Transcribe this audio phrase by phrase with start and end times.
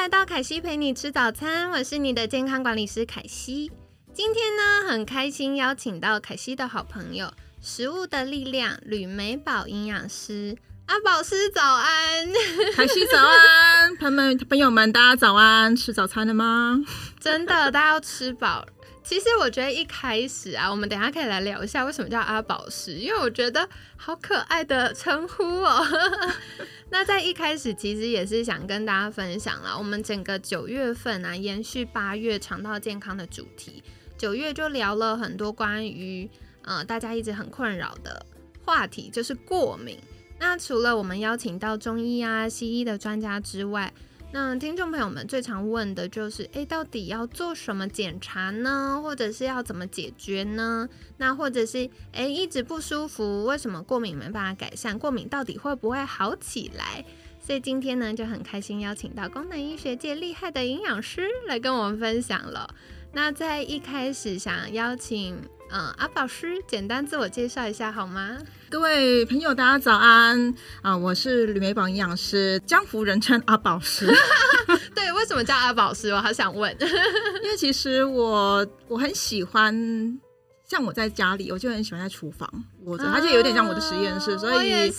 [0.00, 3.72] 来到凯西陪你吃早餐，我是你的健康管理师凯西。
[4.14, 10.56] 今天呢，很开心邀请到凯西的好朋友——食物的力量吕美宝营养师
[10.86, 12.28] 阿宝师，早安！
[12.76, 15.74] 凯西早安，朋友们朋友们，大家早安！
[15.74, 16.78] 吃早餐了吗？
[17.20, 18.64] 真的，大家要吃饱。
[19.02, 25.84] 其实我觉得一开始啊，我们等下可以来聊一下为什么叫阿宝师，因为我觉得好可爱的称呼哦。
[26.90, 33.82] 那在一开始，其实也是想跟大家分享了，我们整个九月份啊，延续八月肠道健康的主题，
[34.16, 36.28] 九月就聊了很多关于
[36.62, 38.24] 呃大家一直很困扰的
[38.64, 39.98] 话题，就是过敏。
[40.40, 43.92] 那除了我们邀请到中医啊、西医的专家之外，
[44.30, 49.00] 那听众朋友们最常问的就是，诶，到底要做什么检查呢？
[49.02, 50.86] 或者是要怎么解决呢？
[51.16, 54.98] 那或者是，诶，一直不舒服，为什么过敏没办法改善？
[54.98, 57.02] 过敏到底会不会好起来？
[57.40, 62.74] 所以今天呢，就很开心邀请到功能医学界厉害的营养师来跟我们分享了。
[63.14, 65.40] 那在一开始想邀请。
[65.70, 68.38] 嗯，阿宝师，简单自我介绍一下好吗？
[68.70, 70.96] 各位朋友，大家早安啊！
[70.96, 74.06] 我是吕美宝营养师，江湖人称阿宝师。
[74.94, 76.10] 对，为什么叫阿宝师？
[76.10, 76.72] 我好想问。
[76.80, 79.74] 因为其实我我很喜欢，
[80.66, 82.50] 像我在家里，我就很喜欢在厨房
[82.84, 84.90] 窝着，它就有点像我的实验室，所以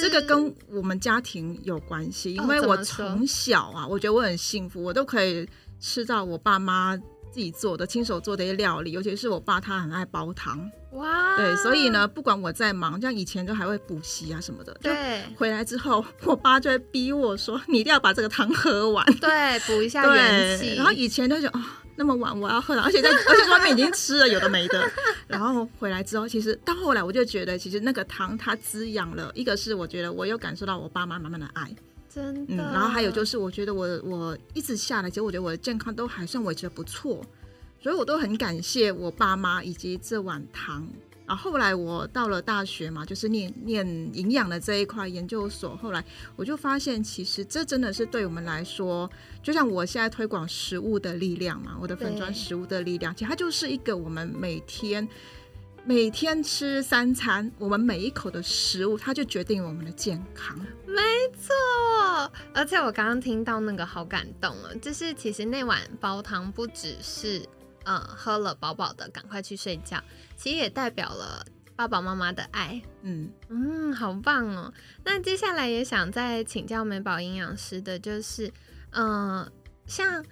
[0.00, 2.32] 这个跟我们家庭有关系。
[2.32, 5.46] 因为我从小啊，我觉得我很幸福，我都可以
[5.78, 6.98] 吃到我爸妈。
[7.34, 10.70] 自己做的亲手做的一些料理，尤其是我爸，他很爱煲汤。
[10.92, 11.36] 哇！
[11.36, 14.72] 对，所以呢，不管我在忙，像以前都还会补习啊什么的。
[14.80, 15.20] 对。
[15.36, 20.76] 回来之后，我爸就会逼我说：“你一定要把这个汤喝完。”对，补一下元气。
[20.76, 24.88] 然后以前就觉得啊，那么晚我要喝了，而且在 而且外面已经吃了有的没的。
[25.26, 31.74] 然后回来之后，其实到后来我就觉得，其实那个汤它滋养了，一个是我觉得我又感受到我爸妈满满的爱。
[32.14, 37.20] 真的，然后还有就是，我觉得我我一直下来，其实我觉得我的健康都还算维持的不错，
[37.82, 40.86] 所以我都很感谢我爸妈以及这碗汤。
[41.26, 46.04] 然后后来我到了大学嘛，就是念 念营养的这一块研究所，后来
[46.36, 49.10] 我就发现，其实这真的是对我们来说，
[49.42, 55.08] 就像我现在推广食物的力量嘛，我的粉砖食物的力量，其实它就是一个我们每天。
[55.86, 60.58] 每天吃三餐，我们每一口的食物，它就决定我们的健康。
[60.86, 61.02] 没
[61.38, 67.46] 错，而且我刚刚听到那个好感动了，就是其实那碗煲汤不只是
[67.84, 70.02] 嗯喝了饱饱的，赶快去睡觉，
[70.36, 71.44] 其实也代表了
[71.76, 72.80] 爸爸妈妈的爱。
[73.02, 74.72] 嗯嗯，好棒哦。
[75.04, 78.50] 那接下来也想再请教美宝营养师的，就是
[78.92, 79.46] 嗯
[79.86, 80.24] 像。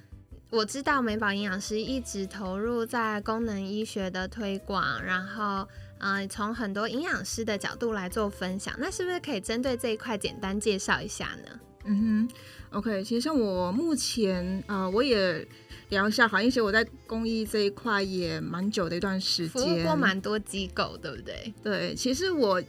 [0.53, 8.75] 我知道美宝营养师一直投入在功能医学的推广，然后，嗯，从很多营养师的角度来做分享。
[8.79, 11.59] 那是不是可以针对这一块简单介绍一下呢？
[11.87, 12.29] 嗯
[12.69, 15.49] 哼，OK，其实像我目前，呃，我也
[15.89, 21.55] 聊一下，好，因为我在公益这一块也蛮久的一段时间，服务过蛮多机构，对不对？
[21.63, 22.63] 对，其实我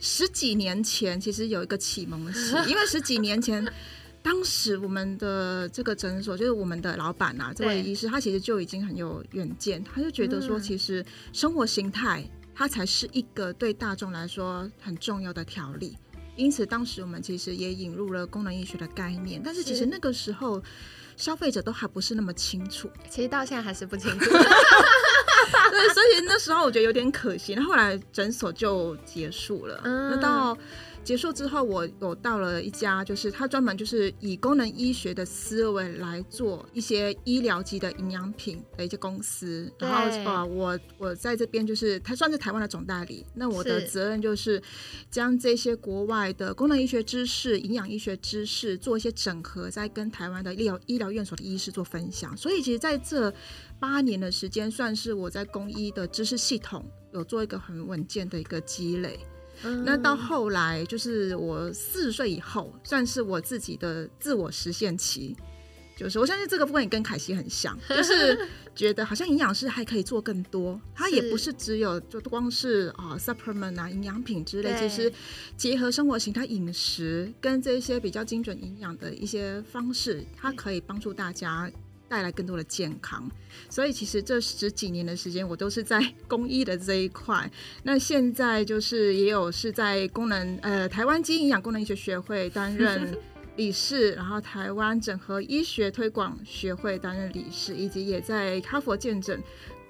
[0.00, 3.64] 十几年前其实有一个启蒙期，因为十几年前。
[4.28, 11.02] 当时我们的这个诊所，就是我们的老板啊，这位医师，他其实就已经很有远见，他就觉得说，其实
[11.32, 12.22] 生活形态
[12.54, 15.96] 它才是一个对大众来说很重要的条例。
[16.36, 20.62] 因此，当时我们其实也引入了功能医学的概念，但是其实那个时候
[21.16, 24.28] 消费者都还不是那么清楚，其实到现在还是不清楚。
[24.28, 27.54] 对，所以那时候我觉得有点可惜。
[27.54, 30.54] 那后来诊所就结束了，那到。
[31.04, 39.72] 结束之后，我有到了一家，就是他专门就是以功能医学的思维来做一些医疗级的营养品的一些公司。
[39.78, 44.62] 然后啊，我我在这边就是他算是台湾的总代理，那我的责任就是
[45.10, 52.36] 将这些国外的功能医学知识、营养医学知识做一些整合，再跟台湾的医疗医疗院所的医师做分享。
[52.36, 53.32] 所以其实在这
[53.80, 56.84] 八年的时间，算是我在公医的知识系统
[57.14, 59.18] 有做一个很稳健的一个积累。
[59.84, 65.36] 那到后来，就是我四十岁以后，算是我自己的自我实现期。
[65.96, 75.12] 就是我相信这个部分也跟凯西很像， 就是觉得好像营养师还可以做更多，它也不是只有就光是啊 supplement 啊营养品之类，其实
[75.56, 81.68] 结合生活形态饮食跟这些比较精准营养的一些方式，它可以帮助大家。
[82.08, 83.30] 带来更多的健康，
[83.68, 87.50] 所以其实这十几年的时间，我都是在公益的这一块。
[87.82, 93.14] 那现在就是也有是在功能呃台湾基因营养功能医学学会担任
[93.56, 99.38] 理事，然后台湾整合医学推广学会担任理事，以及也在哈佛见证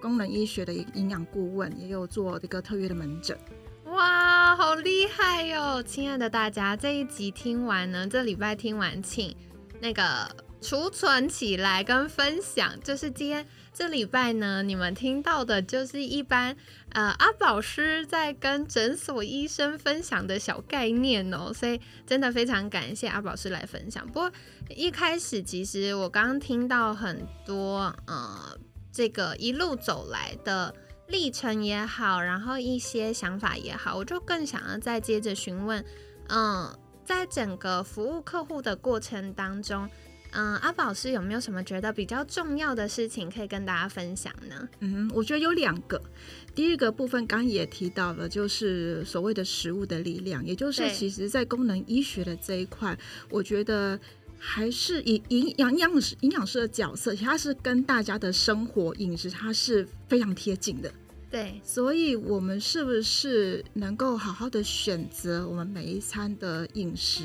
[0.00, 3.38] 功能医学的营养顾问，也有做这个特约的门诊。
[3.84, 5.82] 哇，好厉害哟！
[5.82, 9.34] 亲爱的大家，这一集听完呢，这礼拜听完请
[9.80, 10.47] 那个。
[10.60, 16.56] 储存起来跟分享，就是今天这礼拜呢，你们听到的就是一般
[16.90, 24.04] 呃阿宝师在跟诊所医生分享的小概念哦，所以真的非常感谢阿宝师来分享。
[24.06, 24.32] 不过
[24.68, 28.58] 一开始其实我刚刚听到很多呃
[28.92, 30.74] 这个一路走来的
[31.06, 35.84] 历程也好，然后一些想法也好，我就更想要再接着询问，
[36.28, 39.88] 嗯，在整个服务客户的过程当中。
[40.32, 44.68] 嗯，阿宝师有没有什么觉得比较重要的事情可以跟大家分享呢？
[44.80, 46.00] 嗯，我觉得有两个。
[46.54, 52.98] 第一个部分刚也提到了，就是所谓的食物的力量，也就是其实在功能医学的这一块，
[53.30, 53.98] 我觉得
[54.38, 60.92] 还是以营养营养师营养师的角色，它是跟大家的生活饮食它是非常贴近的。
[61.30, 67.22] 对，所以我们是不是能够好好的选择我们每一餐的饮食？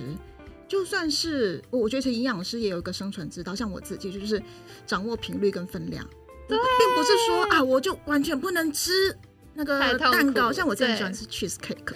[0.68, 4.42] 就算是我觉得营养师也有一个生存之道，像我自己就是
[4.88, 6.04] 掌握频率跟分量，
[6.48, 9.16] 并不是说啊我就完全不能吃
[9.54, 11.94] 那个蛋糕，像我最喜欢吃 cheese cake，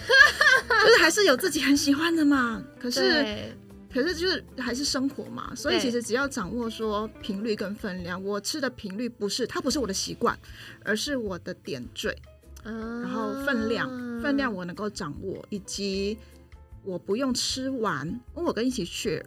[0.85, 2.63] 就是还是有自己很喜欢的嘛。
[2.79, 3.55] 可是
[3.91, 10.37] 可是就是还是生活嘛，所以其实只要掌握说频率跟分量，我吃的频率不是它不是我的习惯，
[10.83, 12.15] 而是我的点缀，
[12.63, 13.89] 然后分量
[14.21, 16.17] 分量我能够掌握以及。
[16.87, 19.21] 我不用吃完，我跟一起去，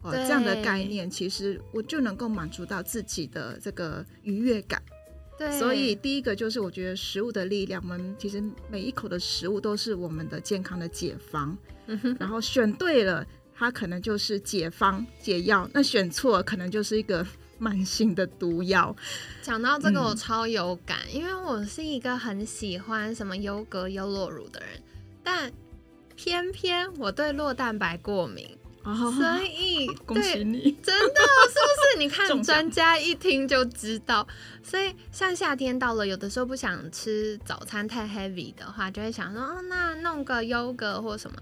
[0.00, 4.82] 哦，这样的概念，其实我就能够满足到自己的这个愉悦感。
[5.36, 11.54] 对，所以第一个就是我觉得食物的力量，我们其实每一口的食物都是我们的健康的解方。
[12.18, 17.26] 然后选对了，它可能就是解方解药；那选错，可能就是一个
[17.58, 18.96] 慢性的毒药。
[19.42, 24.80] 讲到这个，我超有感，因为我是一个很喜欢什么优格、优酪乳的人，
[25.22, 25.52] 但。
[26.24, 31.98] 偏偏我对酪蛋白过敏，所以恭喜你，真的是不是？
[31.98, 34.26] 你看专家一听就知道。
[34.62, 41.36] 所以像夏天到了，有的时候不想吃早餐太 heavy 的话，就会想说，哦，那弄个优格或什么。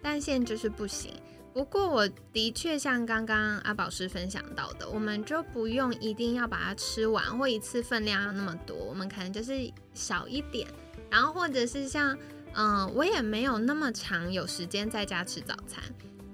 [0.00, 1.12] 但现在就是不行。
[1.52, 10.68] 不过我的确像刚刚阿宝师分享到的，我们就不用一定要把它吃完，或一次分量要那么多，我们可能就是少一点，
[11.10, 12.16] 然后或者是像。
[12.54, 15.82] 嗯，我也没有那么长有时间在家吃早餐，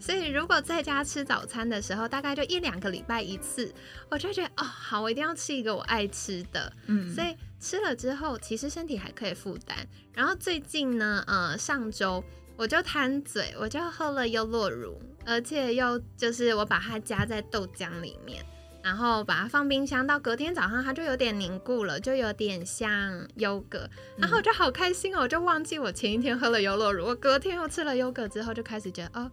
[0.00, 3.72] 所以如果在家吃早餐的时候，大概就一两个礼拜一次，
[4.10, 6.72] 我就觉得哦，好，我一定要吃一个我爱吃的。
[6.86, 9.76] 嗯，所以吃了之后，其实身体还可以负担。
[10.12, 12.22] 然后最近呢，呃，上周
[12.56, 18.44] 我就贪嘴，我就喝了优酪乳，而且又就是我把它加在豆浆里面。
[18.84, 23.88] 然后把它放冰箱，到隔天早上它就有点凝固了，就有点像优格。
[24.18, 29.30] 然后我就好开心哦，我就忘记我前一天喝了优酪乳，我隔天又吃了优格之后，就开始觉得哦，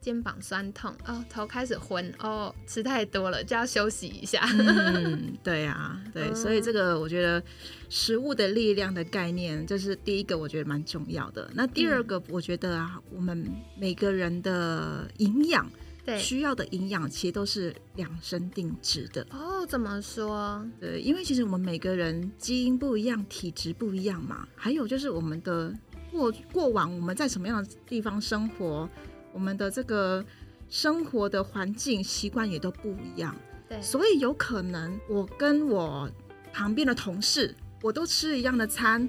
[0.00, 4.40] 肩膀酸痛，哦，头开始昏，哦，吃太多了就要休息一下。
[4.54, 7.42] 嗯， 对啊，对，所以这个我觉得
[7.90, 11.50] 食物的力量的概念，这是第一个，我觉得蛮重要的。
[11.52, 13.46] 那第二个，我觉得啊，我们
[13.78, 15.70] 每个人的营养。
[16.18, 19.64] 需要的营养其实都是量身定制的哦。
[19.66, 20.64] 怎么说？
[20.78, 24.46] 对，因为其实我们每个人基因不一样，体质不一样嘛。
[24.54, 25.72] 还有就是我们的
[26.12, 28.88] 过过往我们在什么样的地方生活，
[29.32, 30.24] 我们的这个
[30.68, 33.34] 生活的环境习惯也都不一样。
[33.68, 36.10] 对，所以有可能我跟我
[36.52, 39.08] 旁边的同事，我都吃一样的餐，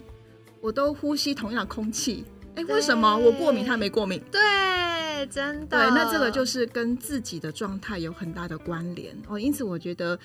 [0.61, 2.23] 我都呼吸同样的空气。
[2.55, 4.21] 哎，为什么我过敏，他没过敏？
[4.31, 4.39] 对。
[5.27, 9.37] 真的，对，那这个就是跟自己的状态有很大的关联哦。
[9.37, 10.17] 因此，我觉得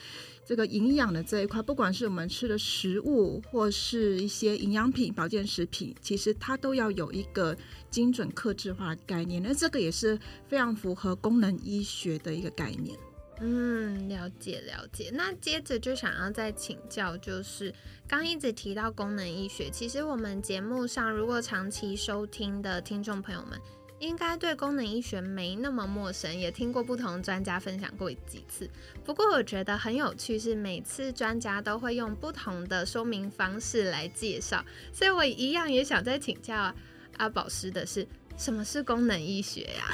[0.42, 7.54] 这个营养的这一块，不管是我们吃的食物，或是一些营养品、保健食品，其实它都要有一个
[7.90, 9.42] 精准、克制化的概念。
[9.42, 10.18] 那这个也是
[10.49, 12.99] 非常符合功能医学的一个概念。
[13.42, 15.11] 嗯，了解了解。
[15.14, 17.75] 那接着就想要再请教，就是
[18.06, 23.59] 刚一直提到功能医学，其实我们节目上如果长期收听的听众朋友们。
[24.00, 28.69] 应该对功能医学没那么陌生，也听过不同专家分享过几次。
[29.04, 36.75] 不过我觉得很有趣，是每次专家都会用不同的说明方式来介绍，所以我一样也想再请教
[37.19, 38.07] 阿宝师的是，
[38.38, 39.85] 什么是功能医学呀？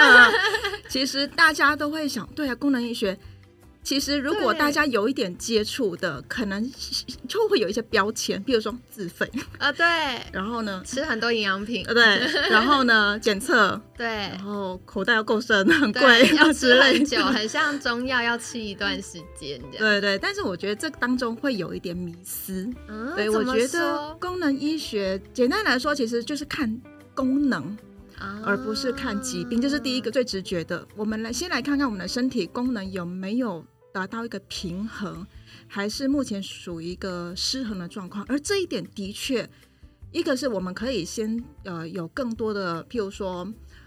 [0.90, 3.18] 其实大家都会想，对啊，功能医学。
[3.82, 6.70] 其实，如果大家有一点接触的，可能
[7.26, 9.30] 就会有一些标签，比如说自费。
[9.58, 9.86] 啊，对，
[10.30, 12.18] 然后呢，吃很多营养品，对，
[12.50, 19.78] 然后呢， 检测，对，然后口袋要够深，很贵，要吃很久，很像中药要吃一段时间这样。
[19.78, 22.68] 对对，但是我觉得这当中会有一点迷思。
[23.16, 26.78] 对，我觉得功能医学简单来说，其实就是看
[27.14, 27.76] 功能。
[28.44, 30.86] 而不是看疾病，这是第一个最直觉的。
[30.96, 35.26] 我们来先来看看我们的身体功能有没有达到一个平衡，
[35.66, 38.24] 还是目前属于一个失衡的状况。
[38.28, 39.48] 而这一点的确，
[40.12, 43.46] 一个是我们可以先呃有更多的，譬如说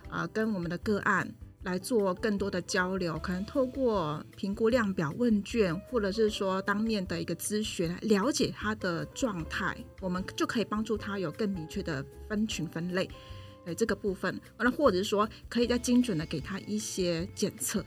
[0.09, 1.29] 啊，跟我们的个案
[1.63, 13.09] 来做更多的交流，可能透过评估量表问卷，或者是说当面的一个咨询，了解他的状态，我们就可以帮助他有更明确的分群分类。
[13.63, 17.83] 对这个部分，完了，或者是说，可以再精准的给他一些检测，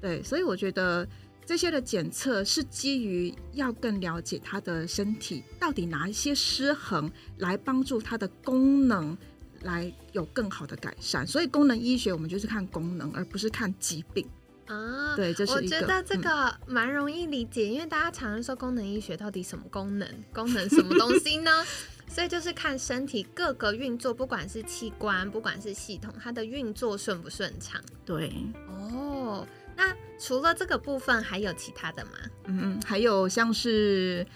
[0.00, 1.06] 对，所以我觉得
[1.44, 9.16] 这些的检测是基于要更了解他的身体到底哪一些失衡，来帮助他的功能
[9.62, 11.26] 来有更好的改善。
[11.26, 14.26] 所以功能医学我们就是看功能，而不是看疾病
[14.66, 15.14] 啊。
[15.14, 21.50] 对，这是我觉得这个蛮容易理解，因为大家常常说功能医学到底什么功能，功能什么东西呢？
[22.12, 27.80] 所以就是看身体各个运作，不管是器官，不管是系统，它的运作顺不顺畅。
[28.04, 28.30] 对，
[28.68, 32.10] 哦，那除了这个部分，还有其他的吗？
[32.44, 34.26] 嗯，还有像是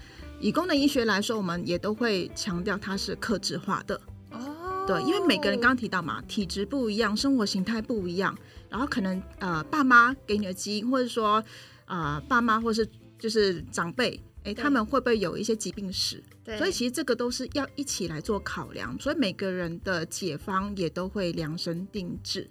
[0.41, 4.01] 以功能医学来说，我们也都会强调它是克制化的。
[4.31, 8.35] 哦，对，因为每个人刚刚提到嘛，体质不一样，生活形态不一样，
[8.71, 11.45] 然后可能呃，爸妈给你的基因，或者说
[11.85, 14.19] 啊，爸妈或是就是长辈。
[14.47, 16.23] 哎，他们会不会有一些疾病史？
[16.45, 22.49] 对，所以其实这个都是要一起来做考量，所以每个人的解方也都会量身定制。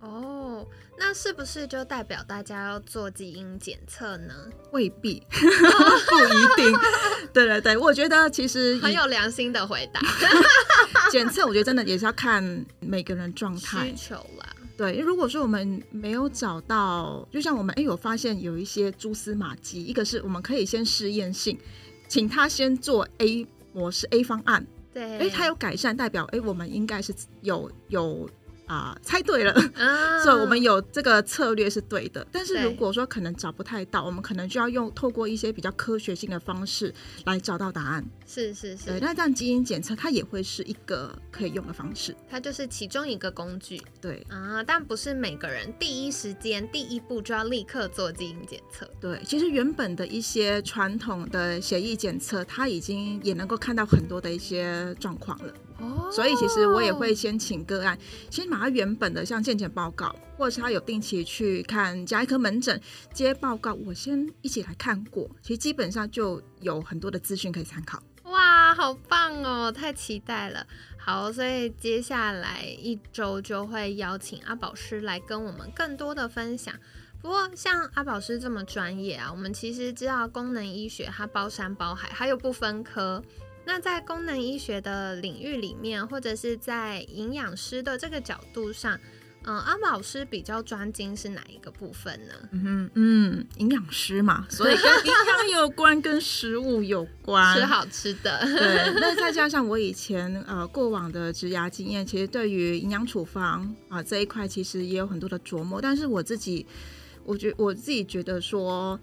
[0.00, 0.66] 哦，
[0.98, 4.34] 那是不是就代表大家要做基因检测呢？
[4.72, 6.78] 未必， 不一定。
[7.32, 10.00] 对对对，我觉得其实很有良心的回答。
[11.10, 14.45] 检测，我觉得真的也是要看每个人状态需求啦。
[14.76, 21.58] 对，如果说我们没有找到，就像我们哎，有发现有一些蛛丝马迹，一个是我们可以先试验性，
[22.08, 28.28] 请他先做 A 模式 A 方案，对，哎，他有改善，代表哎，我们应该是有有。
[28.66, 29.54] 啊，猜对了，
[30.22, 32.26] 所以我们有这个策略是对的。
[32.32, 36.92] 但是如果说可能找不太到，我们可能就要用透过一些比较科学性的方式
[37.24, 38.04] 来找到答案。
[38.26, 43.80] 是是是，那这样基因检测它也会是一个可以用的方式，它就是其中一个工具。
[44.00, 48.88] 对啊，但不是每个人第一时间第一步就要立刻做基因检测。
[49.00, 55.54] 对，其实原本的一些传统的血液检测，它已经也能够看到很多的一些状况了。
[55.78, 57.98] 哦，所以其实我也会先请个案，
[58.30, 62.80] 先把他原本的像健检报告，或者是他有定期去看加医科门诊
[63.12, 68.02] 接报告，我先一起来看过，其实基本上就有很多的资讯可以参考。
[68.24, 70.66] 哇，好棒哦，太期待了。
[70.98, 76.74] 好，所以接下来一周就会邀请阿宝师来跟我们更多的分享。
[77.22, 83.22] 不过像阿宝师这么专业啊，我们其实知道功能医学它包山包海，它又不分科。
[83.66, 88.98] 那在功能医学的领域里面，或者是在营养师的这个角度上，
[89.42, 92.34] 嗯，阿宝师比较专精是哪一个部分呢？
[92.52, 98.38] 嗯嗯，营养师嘛，所以跟 营养有关，跟食物有关，吃好吃的。
[98.44, 105.80] 对，那再加上我以前呃过往的职涯经验，其实对于营养处方啊这一块，其实也有很多的琢磨。
[105.82, 106.64] 但是我自己，
[107.24, 108.98] 我觉我自己觉得说，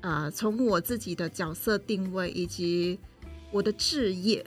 [0.00, 2.98] 呃，从我自己的角色定位以及
[3.50, 4.44] 我的置业，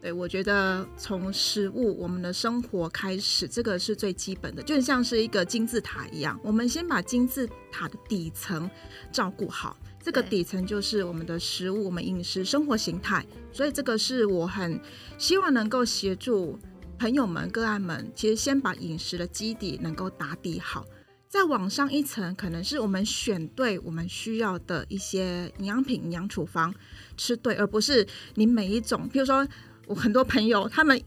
[0.00, 6.38] 对我觉得从食物、我们的生活开始，这个是最基本的，就像是一个金字塔一样。
[6.42, 8.68] 我们先把金字塔的底层
[9.12, 13.24] 照顾好，这个底层就是我们的食物、我们饮食、生活形态。
[13.52, 14.80] 所以这个是我很
[15.18, 16.58] 希望能够协助
[16.98, 20.86] 朋友们、个案们，其实先把饮食的基底能够打底好。
[21.30, 26.74] 再往上一层，可能是我们选对我们需要的一些营养品、营养处方
[27.16, 29.08] 吃对，而不是你每一种。
[29.08, 29.46] 比如说，
[29.86, 31.00] 我很多朋友他们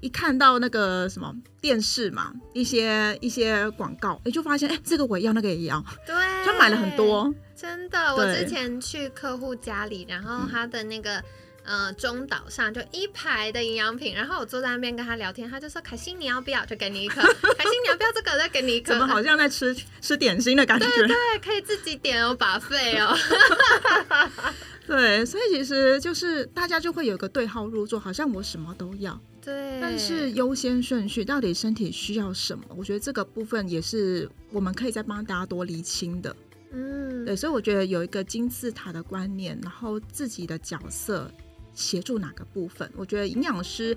[0.00, 7.34] 一看到那个什么电视嘛，一些一些广告，哎，就发现哎，这个我要，那个也要，对，就买了很多。
[7.56, 11.24] 真的，我之前去客户家里，然后他的那个
[11.70, 16.66] 呃中岛上就一排的营养品，然后我坐在那边跟他聊天，他就说：“凯西你要不要？
[16.66, 17.20] 就给你一颗。
[17.22, 18.36] 凯西你要不要这个？
[18.36, 20.86] 再给你一颗。”怎么好像在吃吃点心的感觉？
[20.88, 23.16] 对对，可以自己点哦，把费哦。
[24.84, 29.16] 对，所以其实就是大家就会有个对号入座，好像我什么都要。
[29.40, 32.64] 对，但是优先顺序到底身体需要什么？
[32.76, 36.34] 我觉得这个部分也是我们可以再帮大家多厘清的。
[36.72, 41.30] 嗯，对，所以我觉得有一个金字塔的观念，然后自己的角色
[41.72, 43.96] 协助哪个部分，我觉得营养师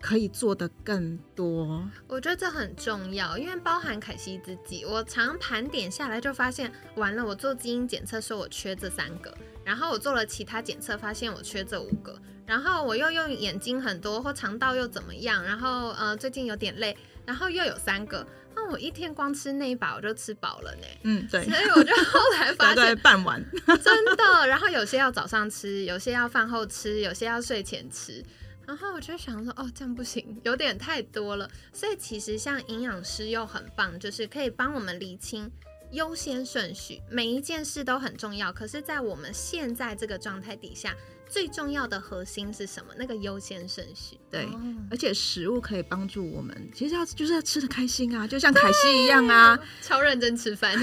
[0.00, 1.86] 可以做的更多。
[2.08, 9.32] 我觉得这很重要，因为包含凯西自己，我常盘点下来就发现，完了，我做基因检测说我缺这三个，
[9.64, 12.18] 然后我做了其他检测发现我缺这五个。
[12.46, 15.44] 然后我又用眼睛很多或肠道又怎么样？
[15.44, 18.26] 然后呃最近有点累，然后又有三个，
[18.70, 20.86] 我一天光吃那一把我就吃饱了呢。
[21.02, 21.44] 嗯，对。
[21.44, 23.44] 所以我就后来发现 半碗
[23.82, 24.46] 真的。
[24.46, 28.24] 然后有些要早上吃，有些要饭后吃，有些要睡前吃。
[28.66, 31.50] 然后我就想说，哦，这样不行，有点太多了。
[31.72, 35.50] 所以其实像营养师又很棒，就是可以帮我们理清
[35.90, 38.52] 优先顺序，每一件事都很重要。
[38.52, 40.94] 可是，在我们现在这个状态底下。
[41.30, 42.92] 最重要的核心是什么？
[42.98, 44.18] 那个优先顺序。
[44.30, 44.48] 对，
[44.90, 50.76] 而且食物可以帮助我们，其实要就是要吃的开心啊，就像凯西一样啊，超认真吃饭。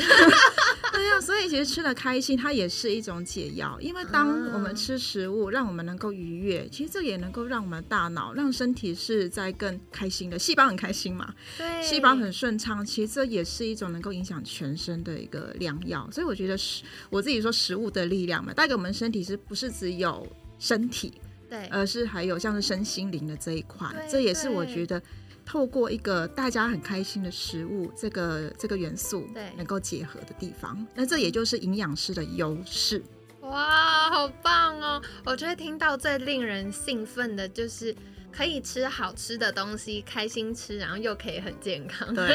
[0.91, 3.77] 对啊，所以其实吃的开心，它也是一种解药。
[3.79, 11.33] 因为当我们吃食物，让我们能够愉悦，其实这也能够让我们大脑、让身体是在更开心的，细胞很开心嘛。
[11.57, 16.09] 对，细胞很顺畅，其实这也是一种能够影响全身的一个良药。
[16.11, 20.25] 所以我觉得食，我自己说食物的力量嘛，带给我们身体是不是只有
[20.59, 21.21] 身体？
[21.49, 25.01] 对，而是还有像是身心灵的这一块，这也是我觉得
[25.45, 30.85] 透过一个大家很开心的食物这个这个元素，对，能够结合的地方。
[30.93, 33.01] 那这也就是营养师的优势。
[33.39, 35.01] 哇，好棒哦！
[35.23, 37.95] 我觉得听到最令人兴奋的就是
[38.29, 42.13] 可以吃好吃的东西，开心吃，然后又可以很健康。
[42.13, 42.27] 对。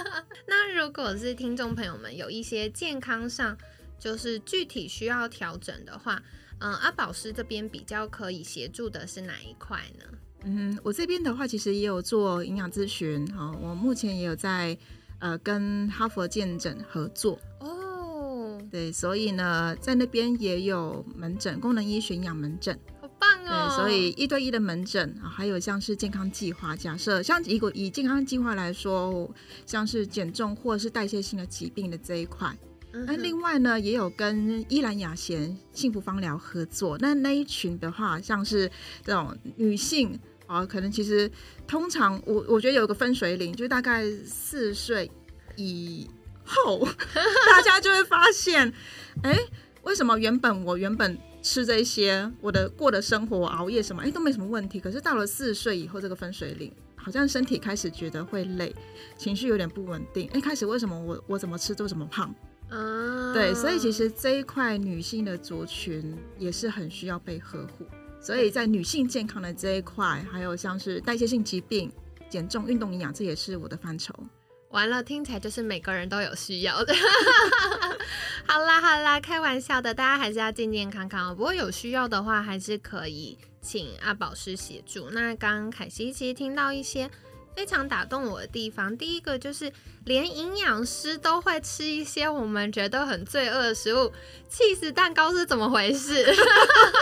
[0.48, 3.54] 那如果是听众朋友们有一些健康上
[3.98, 6.22] 就是具体需要调整的话。
[6.58, 10.04] 嗯，阿宝师这边比较可以协助的是哪一块呢？
[10.44, 13.52] 嗯，我这边的话，其实也有做营养咨询哈。
[13.60, 14.76] 我目前也有在
[15.18, 18.58] 呃跟哈佛健诊合作哦。
[18.70, 23.68] 对，所以呢，在那边也有门诊，功能医学营养门诊，好棒哦。
[23.68, 29.28] 对，所以一对一的门诊啊，还有像是健康计划，假设像以健康计划来说，
[29.66, 32.56] 像是减重或者是代谢性的疾病的这一块。
[33.04, 36.96] 那另外呢，也有跟依兰雅贤幸福芳疗合作。
[36.98, 38.70] 那那一群的话，像是
[39.04, 41.30] 这种女性啊，可能其实
[41.66, 45.10] 通常我我觉得有个分水岭，就大概四岁
[45.56, 46.08] 以
[46.44, 46.86] 后，
[47.50, 48.72] 大家就会发现，
[49.22, 49.36] 哎，
[49.82, 54.80] 为什么原本我原本吃这些，我的过的生活熬夜什么，哎都没什么问题。
[54.80, 58.74] 可是到了四十岁以后，这个分水岭，好像身体开始觉得会累，
[59.16, 60.28] 情绪有点不稳定。
[60.32, 62.34] 哎，开始为什么我我怎么吃都怎么胖？
[62.70, 67.86] 嗯，对，所以其实这一块女性的族群也是很需要被呵护。
[68.20, 71.92] 所以在女性健康的这一块，还有像是代谢性疾病、
[72.28, 74.12] 减重、运动营养，这也是我的范畴。
[74.70, 76.92] 完了，听起来就是每个人都有需要的。
[78.46, 81.34] 好啦好啦，开玩笑的，大家还是要健健康康哦。
[81.34, 85.08] 不过有需要的话，还是可以请阿宝师协助。
[85.10, 87.08] 那刚刚凯西其实听到一些。
[87.56, 89.72] 非常打动我的地方，第一个就是
[90.04, 94.12] 连营养师都会吃一些我们觉得很罪恶的食物，
[94.46, 96.22] 气死蛋糕是怎么回事？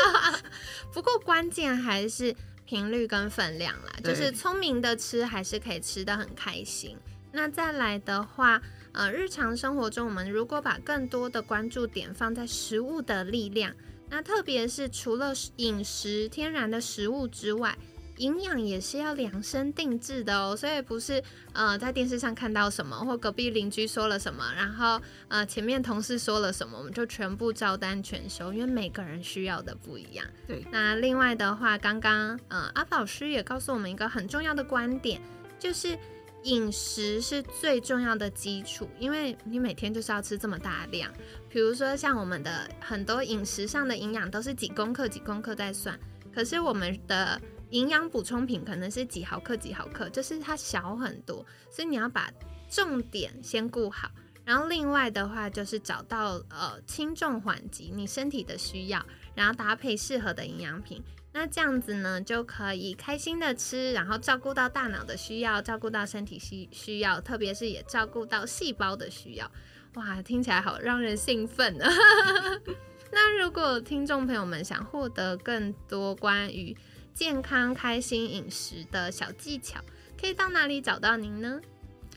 [0.94, 2.32] 不过关键还是
[2.64, 6.96] 频率跟分量啦，就是聪明的吃还是可以吃的很开心。
[7.32, 8.62] 那再来的话，
[8.92, 13.74] 呃，日常生活中我们如果把更多的关注点放在食物的力量，
[14.08, 17.76] 那特别是除了饮食天然的食物之外。
[18.18, 21.22] 营养也是要量身定制的哦，所以不是
[21.52, 30.26] 呃在电视上看到什么，或隔壁邻居说了什么，然后呃前面同事说了什么，我们就全部照单全收，因为每个人需要的不一样。
[30.46, 35.20] 对，那另外的话，刚刚呃阿宝师也告诉我们一个很重要的观点，
[35.58, 35.98] 就是
[36.44, 41.10] 饮食是最重要的基础，因为你每天就是要吃这么大量，
[41.48, 45.98] 比如说像我们的很多饮食上的营养都是几公克几公克在算，
[46.34, 47.40] 可是我们的
[47.74, 52.30] 营养补充品可能是几毫克几毫克，就是它小很多，所以你要把
[52.70, 54.08] 重点先顾好，
[54.44, 69.50] 然后另外的话就是找到呃轻重缓急你身体的需要，然后搭配适合的营养品，那这样子呢就可以开心的吃，然后照顾到大脑的需要，照顾到身体需需要，特别是也照顾到细胞的需要，
[69.94, 71.90] 哇，听起来好让人兴奋啊！
[73.10, 76.76] 那如果听众朋友们想获得更多关于
[77.14, 79.78] 健康开心饮食的小技巧，
[80.20, 81.60] 可以到哪里找到您呢？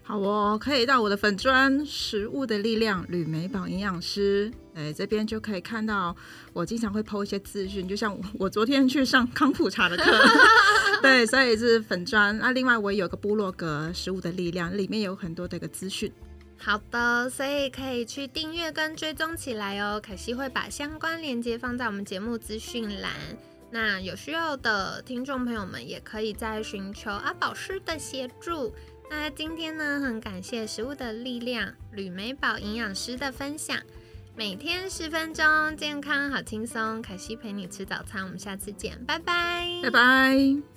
[0.03, 6.15] 好哦，可以到我的粉砖“食物的力量”吕美宝营养师，哎，这边就可以看到
[6.53, 10.03] 我经常会 PO 一些资讯，就像我昨天去上康普茶的课，
[11.03, 12.37] 对，所以是粉砖。
[12.39, 16.09] 那另外我也有个部落格“食物的力量”，里面有很多的一个资讯。
[16.57, 20.01] 好的，所以可以去订阅跟追踪起来哦。
[20.01, 23.11] 可惜会把相关链接放在我们节目资讯栏，
[23.69, 28.73] 那有需要的听众朋友们也可以在寻求阿宝师的协助。
[29.09, 33.77] 那今天呢，很感谢食物的力量吕美宝营养师的分享。
[34.35, 37.01] 每天十分钟，健康好轻松。
[37.01, 40.76] 凯西陪你吃早餐，我们下次见，拜拜，拜拜。